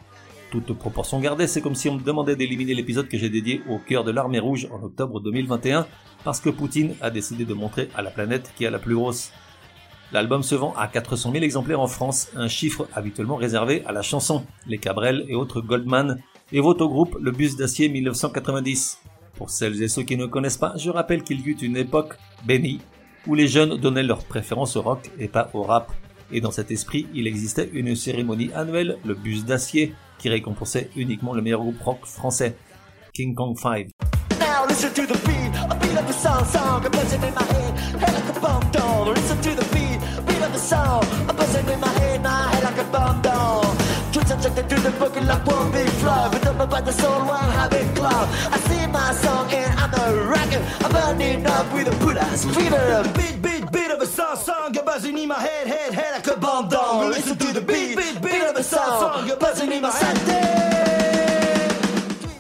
toute 0.51 0.73
proportion 0.73 1.21
gardée, 1.21 1.47
c'est 1.47 1.61
comme 1.61 1.75
si 1.75 1.89
on 1.89 1.95
me 1.95 2.03
demandait 2.03 2.37
d'éliminer 2.37 2.75
l'épisode 2.75 3.09
que 3.09 3.17
j'ai 3.17 3.31
dédié 3.31 3.63
au 3.69 3.79
cœur 3.79 4.05
de 4.05 4.11
l'armée 4.11 4.41
rouge 4.41 4.69
en 4.73 4.83
octobre 4.83 5.21
2021, 5.21 5.87
parce 6.25 6.41
que 6.41 6.51
Poutine 6.51 6.95
a 7.01 7.11
décidé 7.11 7.45
de 7.45 7.55
montrer 7.55 7.89
à 7.95 8.03
la 8.03 8.11
planète 8.11 8.53
qui 8.57 8.67
a 8.67 8.71
la 8.71 8.79
plus 8.79 8.95
grosse. 8.95 9.33
L'album 10.13 10.43
se 10.43 10.55
vend 10.55 10.75
à 10.77 10.89
400 10.89 11.33
000 11.33 11.45
exemplaires 11.45 11.81
en 11.81 11.87
France, 11.87 12.31
un 12.35 12.49
chiffre 12.49 12.89
habituellement 12.95 13.37
réservé 13.37 13.85
à 13.87 13.93
la 13.93 14.03
chanson, 14.03 14.45
les 14.67 14.79
Cabrel 14.79 15.25
et 15.29 15.35
autres 15.35 15.61
Goldman, 15.61 16.21
et 16.53 16.61
vaut 16.61 16.75
au 16.75 16.89
groupe 16.89 17.17
le 17.21 17.31
bus 17.31 17.57
d'acier 17.57 17.89
1990. 17.89 18.99
Pour 19.37 19.51
celles 19.51 19.81
et 19.83 19.89
ceux 19.89 20.03
qui 20.03 20.17
ne 20.17 20.27
connaissent 20.27 20.59
pas, 20.59 20.75
je 20.77 20.91
rappelle 20.91 21.23
qu'il 21.23 21.41
y 21.41 21.51
eut 21.51 21.59
une 21.63 21.77
époque 21.77 22.17
bénie, 22.45 22.81
où 23.27 23.35
les 23.35 23.47
jeunes 23.47 23.77
donnaient 23.77 24.03
leur 24.03 24.25
préférence 24.25 24.77
au 24.77 24.83
rock 24.83 25.11
et 25.19 25.29
pas 25.29 25.49
au 25.55 25.63
rap. 25.63 25.93
Et 26.33 26.41
dans 26.41 26.51
cet 26.51 26.71
esprit, 26.71 27.07
il 27.15 27.27
existait 27.27 27.71
une 27.73 27.95
cérémonie 27.95 28.51
annuelle, 28.55 28.99
le 29.05 29.15
bus 29.15 29.45
d'acier, 29.45 29.95
qui 30.19 30.29
récompensait 30.29 30.91
uniquement 30.97 31.35
le 31.35 31.43
meilleur 31.43 31.61
groupe 31.61 31.81
rock 31.81 32.05
français, 32.05 32.57
King 33.15 33.35
Kong 33.35 33.57
5. 33.57 33.89
Now 34.61 34.67
listen 34.67 34.93
to 34.93 35.07
the 35.07 35.19
beat, 35.27 35.51
a 35.73 35.75
beat 35.81 35.97
of 35.97 36.07
the 36.07 36.13
song, 36.13 36.45
song, 36.45 36.85
a 36.85 36.91
buzzing 36.91 37.23
in 37.23 37.33
my 37.33 37.43
head, 37.45 37.73
head 37.99 38.13
like 38.13 38.37
a 38.37 38.41
bomb 38.41 38.71
doll. 38.73 39.07
Listen 39.07 39.41
to 39.41 39.55
the 39.55 39.65
beat, 39.73 39.99
beat 40.27 40.43
of 40.43 40.53
the 40.53 40.59
song, 40.59 41.03
a 41.31 41.33
buzzing 41.33 41.67
in 41.67 41.81
my 41.81 41.89
head, 42.01 42.23
my 42.23 42.53
head 42.53 42.65
like 42.65 42.77
a 42.77 42.85
bomb 42.93 43.23
doll. 43.23 43.65
Twitch 44.13 44.27
subjected 44.27 44.69
to 44.69 44.77
the 44.83 44.91
book 44.99 45.17
like 45.17 45.47
one 45.47 45.73
big 45.73 45.89
but 46.03 46.43
don't 46.43 46.59
know 46.59 46.65
about 46.65 46.85
the 46.85 46.93
soul, 46.93 47.21
one 47.25 47.51
habit 47.57 47.89
club. 47.97 48.29
I 48.53 48.59
sing 48.69 48.93
my 48.93 49.15
song 49.15 49.51
and 49.51 49.81
I'm 49.81 49.95
a 49.95 50.29
rock 50.29 50.53
like 50.53 50.85
I'm 50.85 50.93
burning 50.93 51.47
up 51.47 51.73
with 51.73 51.89
a 51.89 51.97
pull-ass 52.05 52.45
fever. 52.45 53.11
Beat, 53.17 53.41
beat, 53.41 53.73
beat 53.73 53.91
of 53.91 54.03
a 54.03 54.07
song, 54.07 54.37
song, 54.37 54.75
you're 54.75 54.85
buzzing 54.85 55.17
in 55.17 55.29
my 55.29 55.41
head, 55.41 55.69
head, 55.69 55.95
head 55.95 56.13
like 56.17 56.37
a 56.37 56.39
bomb 56.39 56.69
down. 56.69 57.09
Listen 57.09 57.35
to 57.39 57.51
the 57.55 57.63
beat, 57.63 57.97
beat, 57.97 58.21
beat 58.21 58.43
of 58.43 58.55
a 58.55 58.63
song, 58.63 59.01
song, 59.01 59.27
you're 59.27 59.39
buzzing 59.39 59.73
in 59.73 59.81
my 59.81 59.91
head. 59.91 60.40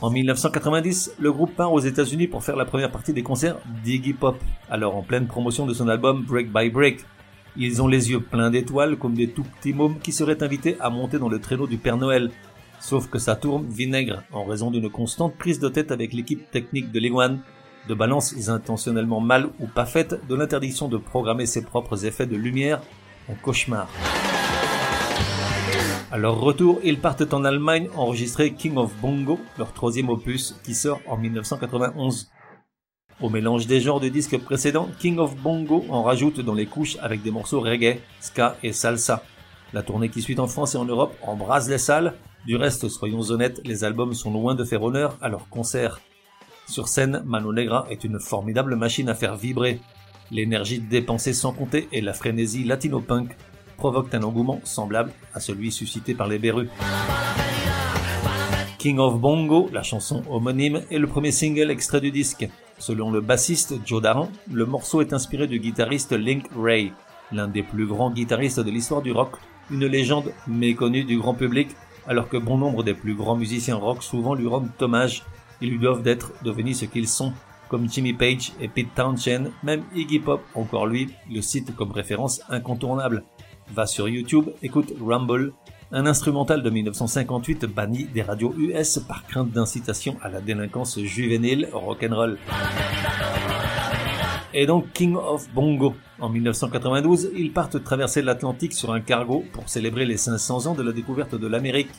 En 0.02 0.09
1990, 0.09 1.16
le 1.19 1.30
groupe 1.30 1.54
part 1.54 1.75
aux 1.75 1.80
États-Unis 1.80 2.26
pour 2.26 2.42
faire 2.42 2.57
la 2.57 2.64
première 2.64 2.90
partie 2.90 3.12
des 3.12 3.23
concerts 3.23 3.59
d'Iggy 3.85 4.14
Pop, 4.14 4.37
alors 4.71 4.97
en 4.97 5.02
pleine 5.02 5.26
promotion 5.26 5.66
de 5.66 5.75
son 5.75 5.88
album 5.88 6.25
Break 6.26 6.50
by 6.50 6.71
Break. 6.71 7.04
Ils 7.54 7.83
ont 7.83 7.87
les 7.87 8.11
yeux 8.11 8.21
pleins 8.21 8.49
d'étoiles 8.49 8.97
comme 8.97 9.12
des 9.12 9.28
tout 9.28 9.42
petits 9.42 9.75
mômes 9.75 9.99
qui 9.99 10.12
seraient 10.12 10.42
invités 10.42 10.78
à 10.80 10.88
monter 10.88 11.19
dans 11.19 11.28
le 11.28 11.38
traîneau 11.38 11.66
du 11.66 11.76
Père 11.76 11.99
Noël. 11.99 12.30
Sauf 12.78 13.11
que 13.11 13.19
ça 13.19 13.37
tourne 13.37 13.66
vinaigre 13.69 14.23
en 14.33 14.45
raison 14.45 14.71
d'une 14.71 14.88
constante 14.88 15.37
prise 15.37 15.59
de 15.59 15.69
tête 15.69 15.92
avec 15.92 16.14
l'équipe 16.14 16.50
technique 16.50 16.90
de 16.92 16.99
Lewan, 16.99 17.40
de 17.87 17.95
balances 17.95 18.49
intentionnellement 18.49 19.21
mal 19.21 19.50
ou 19.61 19.66
pas 19.66 19.85
faites, 19.85 20.26
de 20.26 20.35
l'interdiction 20.35 20.88
de 20.88 20.97
programmer 20.97 21.45
ses 21.45 21.62
propres 21.62 22.07
effets 22.07 22.26
de 22.26 22.37
lumière, 22.37 22.80
un 23.28 23.35
cauchemar. 23.35 23.87
À 26.12 26.19
leur 26.19 26.40
retour, 26.40 26.81
ils 26.83 26.99
partent 26.99 27.33
en 27.33 27.45
Allemagne 27.45 27.88
enregistrer 27.95 28.52
King 28.52 28.76
of 28.79 28.93
Bongo, 29.00 29.38
leur 29.59 29.73
troisième 29.73 30.09
opus, 30.09 30.57
qui 30.64 30.75
sort 30.75 31.00
en 31.07 31.17
1991. 31.17 32.33
Au 33.21 33.31
mélange 33.31 33.69
des 33.69 33.81
genres 33.81 34.00
de 34.00 34.09
disques 34.09 34.38
précédents, 34.38 34.88
King 34.99 35.19
of 35.19 35.37
Bongo 35.37 35.85
en 35.88 36.02
rajoute 36.02 36.40
dans 36.40 36.55
les 36.55 36.67
couches 36.67 36.97
avec 37.00 37.23
des 37.23 37.31
morceaux 37.31 37.61
reggae, 37.61 38.00
ska 38.19 38.57
et 38.64 38.73
salsa. 38.73 39.23
La 39.73 39.85
tournée 39.85 40.09
qui 40.09 40.21
suit 40.21 40.40
en 40.40 40.49
France 40.49 40.75
et 40.75 40.79
en 40.79 40.85
Europe 40.85 41.14
embrase 41.23 41.71
les 41.71 41.79
salles. 41.79 42.14
Du 42.45 42.57
reste, 42.57 42.88
soyons 42.88 43.31
honnêtes, 43.31 43.61
les 43.64 43.85
albums 43.85 44.14
sont 44.14 44.33
loin 44.33 44.57
de 44.57 44.64
faire 44.64 44.83
honneur 44.83 45.17
à 45.23 45.29
leurs 45.29 45.49
concerts. 45.49 46.00
Sur 46.67 46.88
scène, 46.88 47.23
Mano 47.25 47.52
Negra 47.52 47.87
est 47.88 48.02
une 48.02 48.19
formidable 48.19 48.75
machine 48.75 49.09
à 49.09 49.14
faire 49.14 49.37
vibrer. 49.37 49.79
L'énergie 50.33 50.81
dépensée 50.81 51.35
sans 51.35 51.52
compter 51.52 51.88
et 51.93 52.00
la 52.00 52.14
frénésie 52.14 52.64
latino-punk 52.64 53.37
provoquent 53.80 54.14
un 54.14 54.22
engouement 54.22 54.60
semblable 54.62 55.10
à 55.32 55.40
celui 55.40 55.72
suscité 55.72 56.14
par 56.14 56.28
les 56.28 56.38
Berus. 56.38 56.68
King 58.76 58.99
of 58.99 59.18
Bongo, 59.18 59.70
la 59.72 59.82
chanson 59.82 60.22
homonyme, 60.30 60.82
est 60.90 60.99
le 60.99 61.06
premier 61.06 61.32
single 61.32 61.70
extrait 61.70 62.02
du 62.02 62.10
disque. 62.10 62.46
Selon 62.78 63.10
le 63.10 63.22
bassiste 63.22 63.75
Joe 63.87 64.02
Daran, 64.02 64.28
le 64.52 64.66
morceau 64.66 65.00
est 65.00 65.14
inspiré 65.14 65.46
du 65.46 65.58
guitariste 65.58 66.12
Link 66.12 66.44
Ray, 66.54 66.92
l'un 67.32 67.49
des 67.49 67.62
plus 67.62 67.87
grands 67.87 68.10
guitaristes 68.10 68.60
de 68.60 68.70
l'histoire 68.70 69.00
du 69.00 69.12
rock, 69.12 69.37
une 69.70 69.87
légende 69.87 70.30
méconnue 70.46 71.04
du 71.04 71.18
grand 71.18 71.34
public, 71.34 71.68
alors 72.06 72.28
que 72.28 72.37
bon 72.37 72.58
nombre 72.58 72.82
des 72.82 72.94
plus 72.94 73.14
grands 73.14 73.37
musiciens 73.37 73.76
rock 73.76 74.02
souvent 74.02 74.34
lui 74.34 74.46
rendent 74.46 74.70
hommage. 74.80 75.25
Ils 75.62 75.70
lui 75.70 75.78
doivent 75.78 76.02
d'être 76.02 76.32
devenus 76.44 76.80
ce 76.80 76.84
qu'ils 76.84 77.08
sont, 77.08 77.32
comme 77.70 77.88
Jimmy 77.88 78.12
Page 78.12 78.52
et 78.60 78.68
Pete 78.68 78.94
Townshend, 78.94 79.52
même 79.62 79.84
Iggy 79.94 80.18
Pop, 80.18 80.42
encore 80.54 80.87
lui, 80.87 81.08
le 81.30 81.40
cite 81.40 81.75
comme 81.76 81.92
référence 81.92 82.42
incontournable. 82.50 83.25
Va 83.73 83.87
sur 83.87 84.09
YouTube, 84.09 84.50
écoute 84.62 84.93
Rumble, 85.00 85.53
un 85.93 86.07
instrumental 86.07 86.62
de 86.62 86.71
1958 86.71 87.67
banni 87.67 88.05
des 88.05 88.23
radios 88.23 88.53
US 88.59 88.99
par 88.99 89.25
crainte 89.27 89.53
d'incitation 89.53 90.17
à 90.23 90.29
la 90.29 90.41
délinquance 90.41 90.99
juvénile 90.99 91.69
rock'n'roll. 91.73 92.37
Et 94.53 94.67
donc 94.67 94.93
King 94.93 95.15
of 95.15 95.49
Bongo. 95.55 95.95
En 96.19 96.29
1992, 96.29 97.31
ils 97.37 97.53
partent 97.53 97.83
traverser 97.85 98.23
l'Atlantique 98.23 98.73
sur 98.73 98.93
un 98.93 99.00
cargo 99.00 99.45
pour 99.53 99.69
célébrer 99.69 100.05
les 100.05 100.17
500 100.17 100.67
ans 100.67 100.75
de 100.75 100.83
la 100.83 100.93
découverte 100.93 101.37
de 101.37 101.47
l'Amérique. 101.47 101.91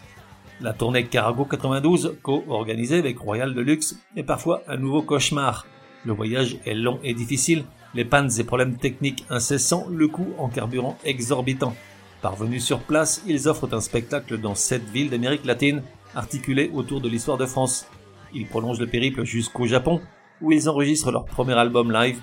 La 0.60 0.74
tournée 0.74 1.06
Cargo 1.06 1.46
92, 1.46 2.18
co-organisée 2.22 2.98
avec 2.98 3.18
Royal 3.18 3.54
Deluxe, 3.54 3.98
est 4.18 4.24
parfois 4.24 4.62
un 4.68 4.76
nouveau 4.76 5.02
cauchemar. 5.02 5.66
Le 6.06 6.12
voyage 6.12 6.58
est 6.66 6.74
long 6.74 7.00
et 7.04 7.14
difficile, 7.14 7.64
les 7.94 8.06
pannes 8.06 8.30
et 8.38 8.44
problèmes 8.44 8.78
techniques 8.78 9.26
incessants, 9.30 9.88
le 9.90 10.08
coût 10.08 10.34
en 10.38 10.50
carburant 10.50 10.98
exorbitant. 11.04 11.76
Parvenus 12.22 12.64
sur 12.64 12.80
place, 12.80 13.24
ils 13.28 13.48
offrent 13.48 13.74
un 13.74 13.82
spectacle 13.82 14.38
dans 14.38 14.56
sept 14.56 14.84
villes 14.90 15.10
d'Amérique 15.10 15.46
latine, 15.46 15.82
articulé 16.16 16.70
autour 16.74 17.02
de 17.02 17.10
l'histoire 17.10 17.38
de 17.38 17.46
France. 17.46 17.88
Ils 18.34 18.48
prolongent 18.48 18.80
le 18.80 18.88
périple 18.88 19.24
jusqu'au 19.24 19.66
Japon, 19.66 20.02
où 20.42 20.52
ils 20.52 20.70
enregistrent 20.70 21.12
leur 21.12 21.26
premier 21.26 21.54
album 21.54 21.92
live, 21.92 22.20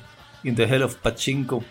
In 0.47 0.55
the 0.55 0.61
Hell 0.61 0.83
of 0.85 0.99
Pachinko. 0.99 1.63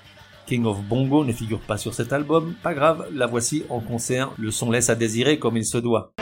King 0.45 0.65
of 0.65 0.81
Bongo 0.83 1.25
ne 1.25 1.33
figure 1.33 1.59
pas 1.59 1.77
sur 1.77 1.93
cet 1.93 2.13
album, 2.13 2.53
pas 2.63 2.73
grave, 2.73 3.07
la 3.13 3.27
voici 3.27 3.63
en 3.69 3.79
concert, 3.79 4.31
le 4.37 4.51
son 4.51 4.71
laisse 4.71 4.89
à 4.89 4.95
désirer 4.95 5.39
comme 5.39 5.57
il 5.57 5.65
se 5.65 5.77
doit. 5.77 6.13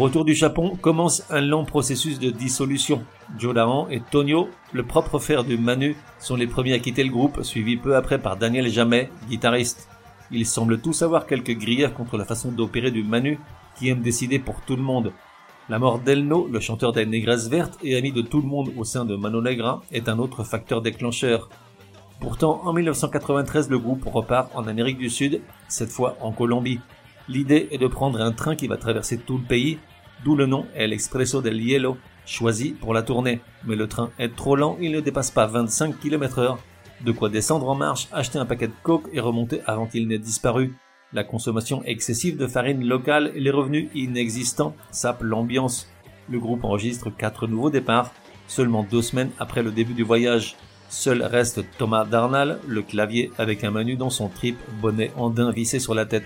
Retour 0.00 0.24
du 0.24 0.34
Japon 0.34 0.76
commence 0.80 1.24
un 1.30 1.40
long 1.40 1.64
processus 1.64 2.18
de 2.18 2.30
dissolution. 2.30 3.04
Joe 3.38 3.54
et 3.90 4.00
Tonio, 4.00 4.48
le 4.72 4.84
propre 4.84 5.18
frère 5.18 5.44
de 5.44 5.56
Manu, 5.56 5.96
sont 6.18 6.36
les 6.36 6.46
premiers 6.46 6.74
à 6.74 6.78
quitter 6.78 7.04
le 7.04 7.10
groupe, 7.10 7.42
suivis 7.42 7.76
peu 7.76 7.96
après 7.96 8.18
par 8.18 8.36
Daniel 8.36 8.68
Jamais, 8.68 9.10
guitariste. 9.28 9.88
Ils 10.30 10.46
semblent 10.46 10.80
tous 10.80 11.02
avoir 11.02 11.26
quelques 11.26 11.56
griefs 11.58 11.92
contre 11.92 12.16
la 12.16 12.24
façon 12.24 12.52
d'opérer 12.52 12.90
du 12.90 13.02
Manu, 13.02 13.38
qui 13.76 13.88
aime 13.88 14.00
décider 14.00 14.38
pour 14.38 14.60
tout 14.62 14.76
le 14.76 14.82
monde. 14.82 15.12
La 15.68 15.78
mort 15.78 15.98
d'Elno, 15.98 16.48
le 16.50 16.60
chanteur 16.60 16.92
des 16.92 17.06
Négresses 17.06 17.48
Vertes 17.48 17.78
et 17.82 17.96
ami 17.96 18.12
de 18.12 18.22
tout 18.22 18.40
le 18.40 18.48
monde 18.48 18.72
au 18.76 18.84
sein 18.84 19.04
de 19.04 19.16
Mano 19.16 19.42
Negra, 19.42 19.82
est 19.92 20.08
un 20.08 20.18
autre 20.18 20.44
facteur 20.44 20.82
déclencheur. 20.82 21.48
Pourtant, 22.20 22.60
en 22.64 22.72
1993, 22.72 23.70
le 23.70 23.78
groupe 23.78 24.04
repart 24.04 24.50
en 24.54 24.66
Amérique 24.66 24.98
du 24.98 25.10
Sud, 25.10 25.42
cette 25.68 25.90
fois 25.90 26.16
en 26.20 26.32
Colombie. 26.32 26.80
L'idée 27.28 27.68
est 27.70 27.78
de 27.78 27.86
prendre 27.86 28.20
un 28.20 28.32
train 28.32 28.56
qui 28.56 28.66
va 28.66 28.76
traverser 28.76 29.18
tout 29.18 29.38
le 29.38 29.44
pays, 29.44 29.78
d'où 30.24 30.36
le 30.36 30.46
nom 30.46 30.66
El 30.74 30.92
Expresso 30.92 31.40
del 31.40 31.60
Hielo, 31.60 31.96
choisi 32.26 32.70
pour 32.70 32.94
la 32.94 33.02
tournée. 33.02 33.40
Mais 33.64 33.76
le 33.76 33.86
train 33.86 34.10
est 34.18 34.34
trop 34.34 34.56
lent, 34.56 34.76
il 34.80 34.92
ne 34.92 35.00
dépasse 35.00 35.30
pas 35.30 35.46
25 35.46 35.98
km 35.98 36.38
heure. 36.38 36.58
De 37.04 37.12
quoi 37.12 37.28
descendre 37.30 37.68
en 37.68 37.74
marche, 37.74 38.08
acheter 38.12 38.38
un 38.38 38.46
paquet 38.46 38.68
de 38.68 38.72
coke 38.82 39.08
et 39.12 39.20
remonter 39.20 39.62
avant 39.66 39.86
qu'il 39.86 40.06
n'ait 40.06 40.18
disparu. 40.18 40.74
La 41.12 41.24
consommation 41.24 41.82
excessive 41.84 42.36
de 42.36 42.46
farine 42.46 42.84
locale 42.84 43.32
et 43.34 43.40
les 43.40 43.50
revenus 43.50 43.88
inexistants 43.94 44.76
sapent 44.90 45.22
l'ambiance. 45.22 45.88
Le 46.28 46.38
groupe 46.38 46.62
enregistre 46.62 47.10
quatre 47.10 47.46
nouveaux 47.46 47.70
départs, 47.70 48.12
seulement 48.46 48.86
deux 48.88 49.02
semaines 49.02 49.30
après 49.38 49.62
le 49.62 49.72
début 49.72 49.94
du 49.94 50.04
voyage. 50.04 50.56
Seul 50.88 51.22
reste 51.22 51.64
Thomas 51.78 52.04
Darnall, 52.04 52.58
le 52.66 52.82
clavier 52.82 53.30
avec 53.38 53.64
un 53.64 53.70
menu 53.70 53.96
dans 53.96 54.10
son 54.10 54.28
trip, 54.28 54.58
bonnet 54.80 55.12
andin 55.16 55.50
vissé 55.50 55.78
sur 55.78 55.94
la 55.94 56.04
tête. 56.04 56.24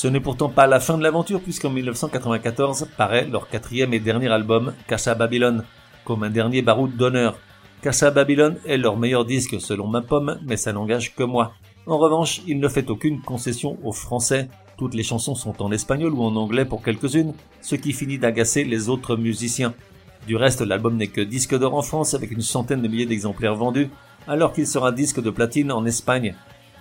Ce 0.00 0.08
n'est 0.08 0.18
pourtant 0.18 0.48
pas 0.48 0.66
la 0.66 0.80
fin 0.80 0.96
de 0.96 1.02
l'aventure 1.02 1.42
puisqu'en 1.42 1.68
1994 1.68 2.88
paraît 2.96 3.26
leur 3.26 3.50
quatrième 3.50 3.92
et 3.92 4.00
dernier 4.00 4.28
album, 4.28 4.72
Casa 4.88 5.14
Babylon, 5.14 5.62
comme 6.06 6.22
un 6.22 6.30
dernier 6.30 6.62
baroud 6.62 6.96
d'honneur. 6.96 7.38
Casa 7.82 8.10
Babylon 8.10 8.56
est 8.64 8.78
leur 8.78 8.96
meilleur 8.96 9.26
disque 9.26 9.60
selon 9.60 9.86
ma 9.88 10.00
pomme, 10.00 10.40
mais 10.46 10.56
ça 10.56 10.72
n'engage 10.72 11.14
que 11.14 11.22
moi. 11.22 11.52
En 11.86 11.98
revanche, 11.98 12.40
il 12.46 12.60
ne 12.60 12.68
fait 12.68 12.88
aucune 12.88 13.20
concession 13.20 13.76
aux 13.84 13.92
Français. 13.92 14.48
Toutes 14.78 14.94
les 14.94 15.02
chansons 15.02 15.34
sont 15.34 15.60
en 15.62 15.70
espagnol 15.70 16.14
ou 16.14 16.22
en 16.22 16.34
anglais 16.34 16.64
pour 16.64 16.82
quelques-unes, 16.82 17.34
ce 17.60 17.74
qui 17.74 17.92
finit 17.92 18.18
d'agacer 18.18 18.64
les 18.64 18.88
autres 18.88 19.16
musiciens. 19.16 19.74
Du 20.26 20.34
reste, 20.34 20.62
l'album 20.62 20.96
n'est 20.96 21.08
que 21.08 21.20
disque 21.20 21.58
d'or 21.58 21.74
en 21.74 21.82
France 21.82 22.14
avec 22.14 22.30
une 22.30 22.40
centaine 22.40 22.80
de 22.80 22.88
milliers 22.88 23.04
d'exemplaires 23.04 23.54
vendus, 23.54 23.90
alors 24.26 24.54
qu'il 24.54 24.66
sera 24.66 24.92
disque 24.92 25.20
de 25.20 25.28
platine 25.28 25.70
en 25.70 25.84
Espagne. 25.84 26.36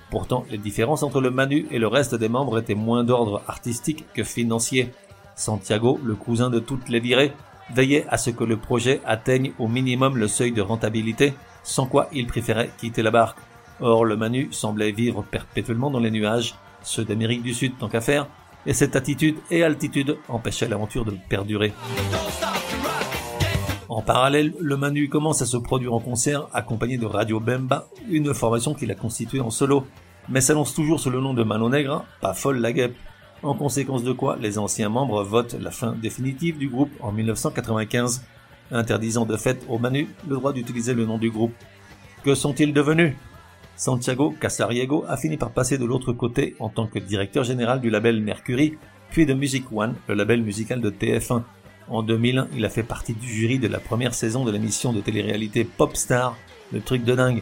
Pourtant, 0.09 0.45
les 0.49 0.57
différences 0.57 1.03
entre 1.03 1.21
le 1.21 1.29
Manu 1.29 1.67
et 1.71 1.79
le 1.79 1.87
reste 1.87 2.15
des 2.15 2.29
membres 2.29 2.59
étaient 2.59 2.75
moins 2.75 3.03
d'ordre 3.03 3.43
artistique 3.47 4.05
que 4.13 4.23
financier. 4.23 4.91
Santiago, 5.35 5.99
le 6.03 6.15
cousin 6.15 6.49
de 6.49 6.59
toutes 6.59 6.89
les 6.89 6.99
virées, 6.99 7.31
veillait 7.73 8.05
à 8.09 8.17
ce 8.17 8.31
que 8.31 8.43
le 8.43 8.57
projet 8.57 9.01
atteigne 9.05 9.51
au 9.59 9.67
minimum 9.67 10.17
le 10.17 10.27
seuil 10.27 10.51
de 10.51 10.61
rentabilité, 10.61 11.33
sans 11.63 11.85
quoi 11.85 12.09
il 12.11 12.25
préférait 12.25 12.71
quitter 12.77 13.03
la 13.03 13.11
barque. 13.11 13.37
Or, 13.79 14.03
le 14.03 14.17
Manu 14.17 14.49
semblait 14.51 14.91
vivre 14.91 15.23
perpétuellement 15.23 15.91
dans 15.91 15.99
les 15.99 16.11
nuages, 16.11 16.55
ceux 16.81 17.05
d'Amérique 17.05 17.43
du 17.43 17.53
Sud 17.53 17.77
tant 17.77 17.87
qu'à 17.87 18.01
faire, 18.01 18.27
et 18.65 18.73
cette 18.73 18.95
attitude 18.95 19.37
et 19.51 19.63
altitude 19.63 20.17
empêchaient 20.27 20.67
l'aventure 20.67 21.05
de 21.05 21.15
perdurer. 21.29 21.71
En 23.89 24.03
parallèle, 24.03 24.53
le 24.59 24.77
Manu 24.77 25.09
commence 25.09 25.41
à 25.41 25.47
se 25.47 25.57
produire 25.57 25.95
en 25.95 25.99
concert 25.99 26.47
accompagné 26.53 26.99
de 26.99 27.07
Radio 27.07 27.39
Bemba, 27.39 27.87
une 28.07 28.35
formation 28.35 28.75
qu'il 28.75 28.91
a 28.91 28.95
constituée 28.95 29.39
en 29.39 29.49
solo, 29.49 29.83
mais 30.29 30.41
s'annonce 30.41 30.75
toujours 30.75 30.99
sous 30.99 31.09
le 31.09 31.19
nom 31.19 31.33
de 31.33 31.43
Mano 31.43 31.69
Negra, 31.69 32.05
pas 32.21 32.35
folle 32.35 32.59
la 32.59 32.71
guêpe. 32.71 32.95
En 33.41 33.55
conséquence 33.55 34.03
de 34.03 34.11
quoi, 34.11 34.37
les 34.39 34.59
anciens 34.59 34.89
membres 34.89 35.23
votent 35.23 35.55
la 35.59 35.71
fin 35.71 35.95
définitive 35.99 36.59
du 36.59 36.69
groupe 36.69 36.91
en 36.99 37.11
1995, 37.11 38.23
interdisant 38.71 39.25
de 39.25 39.35
fait 39.37 39.65
au 39.67 39.79
Manu 39.79 40.07
le 40.27 40.35
droit 40.35 40.53
d'utiliser 40.53 40.93
le 40.93 41.07
nom 41.07 41.17
du 41.17 41.31
groupe. 41.31 41.53
Que 42.23 42.35
sont-ils 42.35 42.73
devenus? 42.73 43.15
Santiago 43.75 44.35
Casariego 44.39 45.03
a 45.07 45.17
fini 45.17 45.37
par 45.37 45.49
passer 45.49 45.79
de 45.79 45.85
l'autre 45.85 46.13
côté 46.13 46.55
en 46.59 46.69
tant 46.69 46.85
que 46.85 46.99
directeur 46.99 47.43
général 47.43 47.81
du 47.81 47.89
label 47.89 48.21
Mercury, 48.21 48.77
puis 49.09 49.25
de 49.25 49.33
Music 49.33 49.65
One, 49.73 49.95
le 50.07 50.13
label 50.13 50.43
musical 50.43 50.79
de 50.79 50.91
TF1. 50.91 51.41
En 51.89 52.03
2001, 52.03 52.49
il 52.55 52.65
a 52.65 52.69
fait 52.69 52.83
partie 52.83 53.13
du 53.13 53.27
jury 53.27 53.57
de 53.57 53.67
la 53.67 53.79
première 53.79 54.13
saison 54.13 54.45
de 54.45 54.51
l'émission 54.51 54.93
de 54.93 55.01
télé-réalité 55.01 55.63
Popstar, 55.63 56.37
le 56.71 56.81
truc 56.81 57.03
de 57.03 57.15
dingue. 57.15 57.41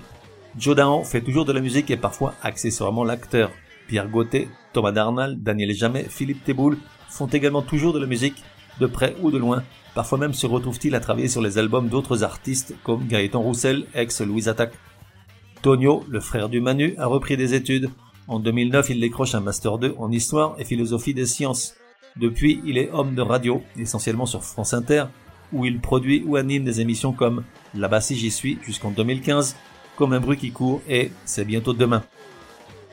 Joe 0.58 0.74
Dahan 0.74 1.04
fait 1.04 1.22
toujours 1.22 1.44
de 1.44 1.52
la 1.52 1.60
musique 1.60 1.92
et 1.92 1.98
parfois 1.98 2.34
accessoirement 2.42 3.04
l'acteur. 3.04 3.52
Pierre 3.88 4.08
Gauthier, 4.08 4.48
Thomas 4.72 4.94
Darnal, 4.94 5.36
Daniel 5.42 5.74
Jamet, 5.74 6.06
Philippe 6.10 6.46
Teboul 6.46 6.78
font 7.10 7.28
également 7.28 7.62
toujours 7.62 7.92
de 7.92 8.00
la 8.00 8.06
musique, 8.06 8.42
de 8.80 8.86
près 8.86 9.16
ou 9.22 9.32
de 9.32 9.38
loin. 9.38 9.64
Parfois 9.94 10.18
même 10.18 10.34
se 10.34 10.48
retrouvent-ils 10.48 10.96
à 10.96 11.02
travailler 11.02 11.28
sur 11.28 11.42
les 11.42 11.58
albums 11.58 11.90
d'autres 11.90 12.24
artistes 12.24 12.74
comme 12.84 13.06
Gaëtan 13.06 13.42
Roussel, 13.42 13.86
ex-Louise 13.94 14.48
Attaque. 14.48 14.74
Tonio, 15.62 16.06
le 16.08 16.22
frère 16.22 16.48
du 16.48 16.62
Manu, 16.62 16.96
a 16.98 17.08
repris 17.08 17.36
des 17.36 17.54
études. 17.54 17.90
En 18.30 18.40
2009, 18.40 18.92
il 18.92 19.02
décroche 19.02 19.36
un 19.36 19.42
Master 19.42 19.78
2 19.78 19.96
en 19.98 20.10
Histoire 20.12 20.56
et 20.58 20.64
Philosophie 20.64 21.14
des 21.14 21.26
Sciences. 21.26 21.76
Depuis, 22.20 22.62
il 22.66 22.78
est 22.78 22.90
homme 22.92 23.16
de 23.16 23.22
radio, 23.22 23.64
essentiellement 23.78 24.26
sur 24.26 24.44
France 24.44 24.74
Inter, 24.74 25.06
où 25.54 25.66
il 25.66 25.80
produit 25.80 26.24
ou 26.26 26.36
anime 26.36 26.64
des 26.64 26.82
émissions 26.82 27.14
comme 27.14 27.44
Là-bas 27.76 28.02
si 28.02 28.16
j'y 28.16 28.32
suis 28.32 28.60
jusqu'en 28.64 28.92
2015, 28.92 29.56
Comme 29.96 30.14
un 30.14 30.20
bruit 30.20 30.38
qui 30.38 30.52
court 30.52 30.82
et 30.88 31.12
C'est 31.26 31.46
bientôt 31.46 31.74
demain. 31.74 32.04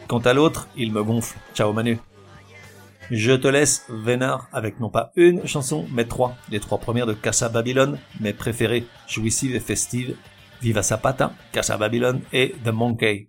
Quant 0.08 0.18
à 0.18 0.34
l'autre, 0.34 0.68
il 0.76 0.92
me 0.92 1.02
gonfle. 1.02 1.38
Ciao 1.54 1.72
Manu. 1.72 1.98
Je 3.10 3.32
te 3.32 3.48
laisse, 3.48 3.84
Vénard, 3.90 4.48
avec 4.52 4.80
non 4.80 4.88
pas 4.88 5.12
une 5.16 5.46
chanson, 5.46 5.86
mais 5.92 6.06
trois. 6.06 6.36
Les 6.50 6.60
trois 6.60 6.78
premières 6.78 7.06
de 7.06 7.12
Casa 7.12 7.48
Babylon, 7.48 7.98
mes 8.20 8.32
préférées, 8.32 8.86
jouissives 9.06 9.54
et 9.54 9.60
festives, 9.60 10.16
Viva 10.62 10.82
Zapata, 10.82 11.32
Casa 11.52 11.76
Babylon 11.76 12.20
et 12.32 12.54
The 12.64 12.68
Monkey. 12.68 13.28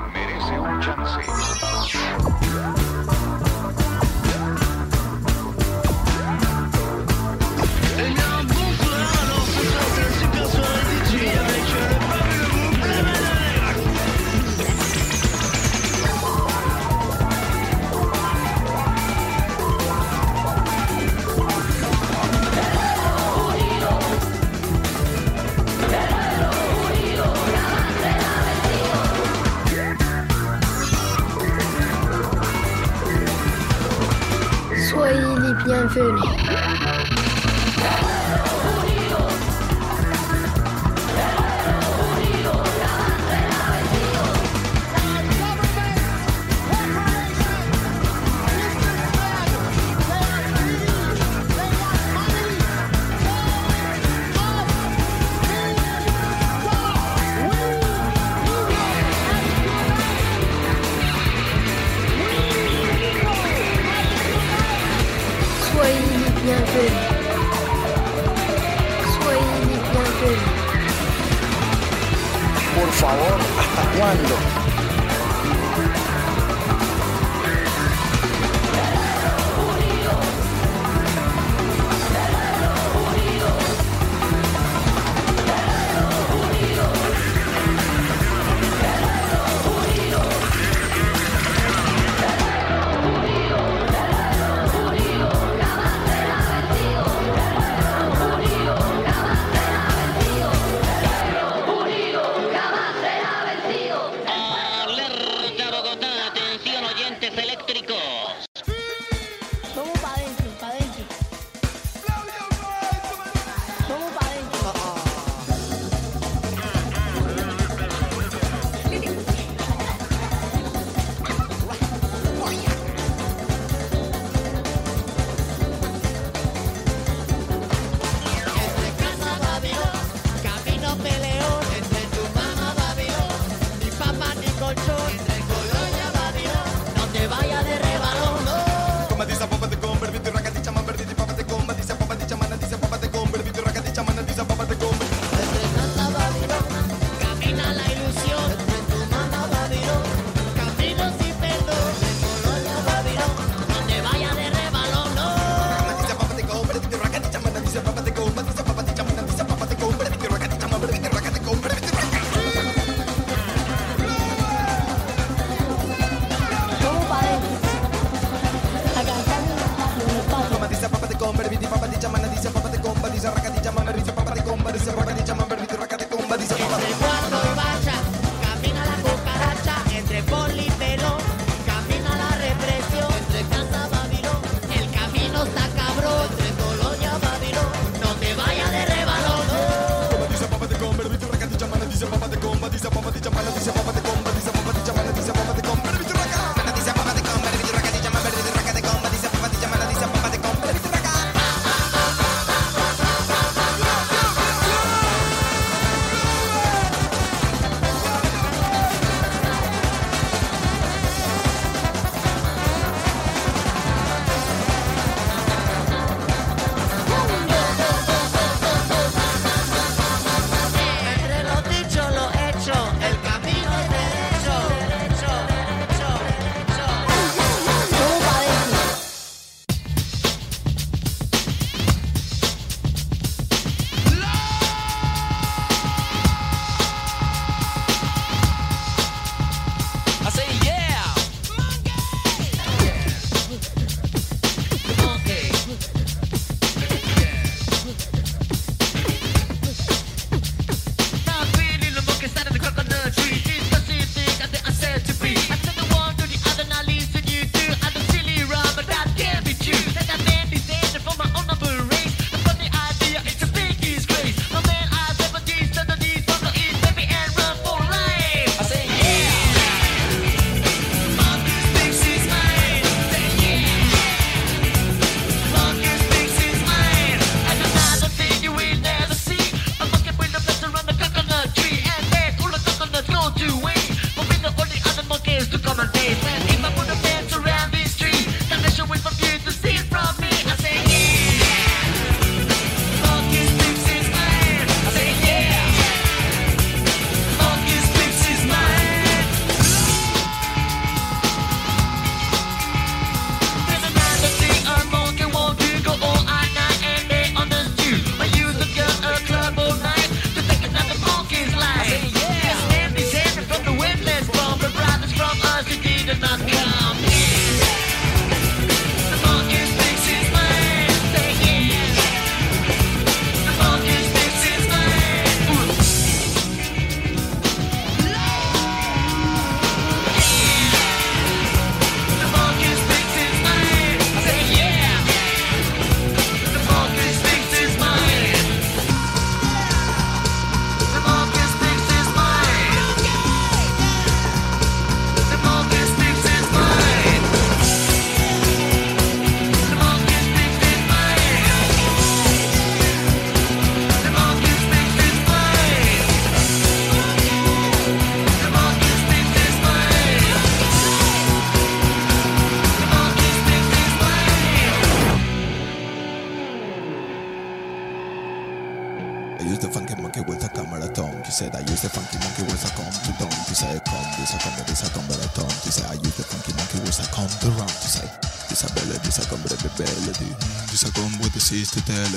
Entre 35.73 36.01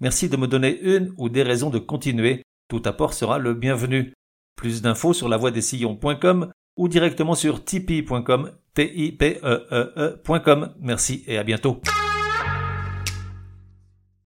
merci 0.00 0.28
de 0.28 0.36
me 0.36 0.46
donner 0.46 0.78
une 0.80 1.12
ou 1.16 1.28
des 1.28 1.42
raisons 1.42 1.70
de 1.70 1.78
continuer. 1.78 2.42
Tout 2.68 2.82
apport 2.84 3.14
sera 3.14 3.38
le 3.38 3.54
bienvenu. 3.54 4.12
Plus 4.56 4.82
d'infos 4.82 5.12
sur 5.12 5.28
lavoidessillons.com 5.28 6.50
ou 6.76 6.88
directement 6.88 7.34
sur 7.34 7.64
tipeee.com, 7.64 8.52
e 8.78 9.16
e, 9.20 10.18
e 10.22 10.74
Merci 10.80 11.24
et 11.26 11.38
à 11.38 11.44
bientôt. 11.44 11.80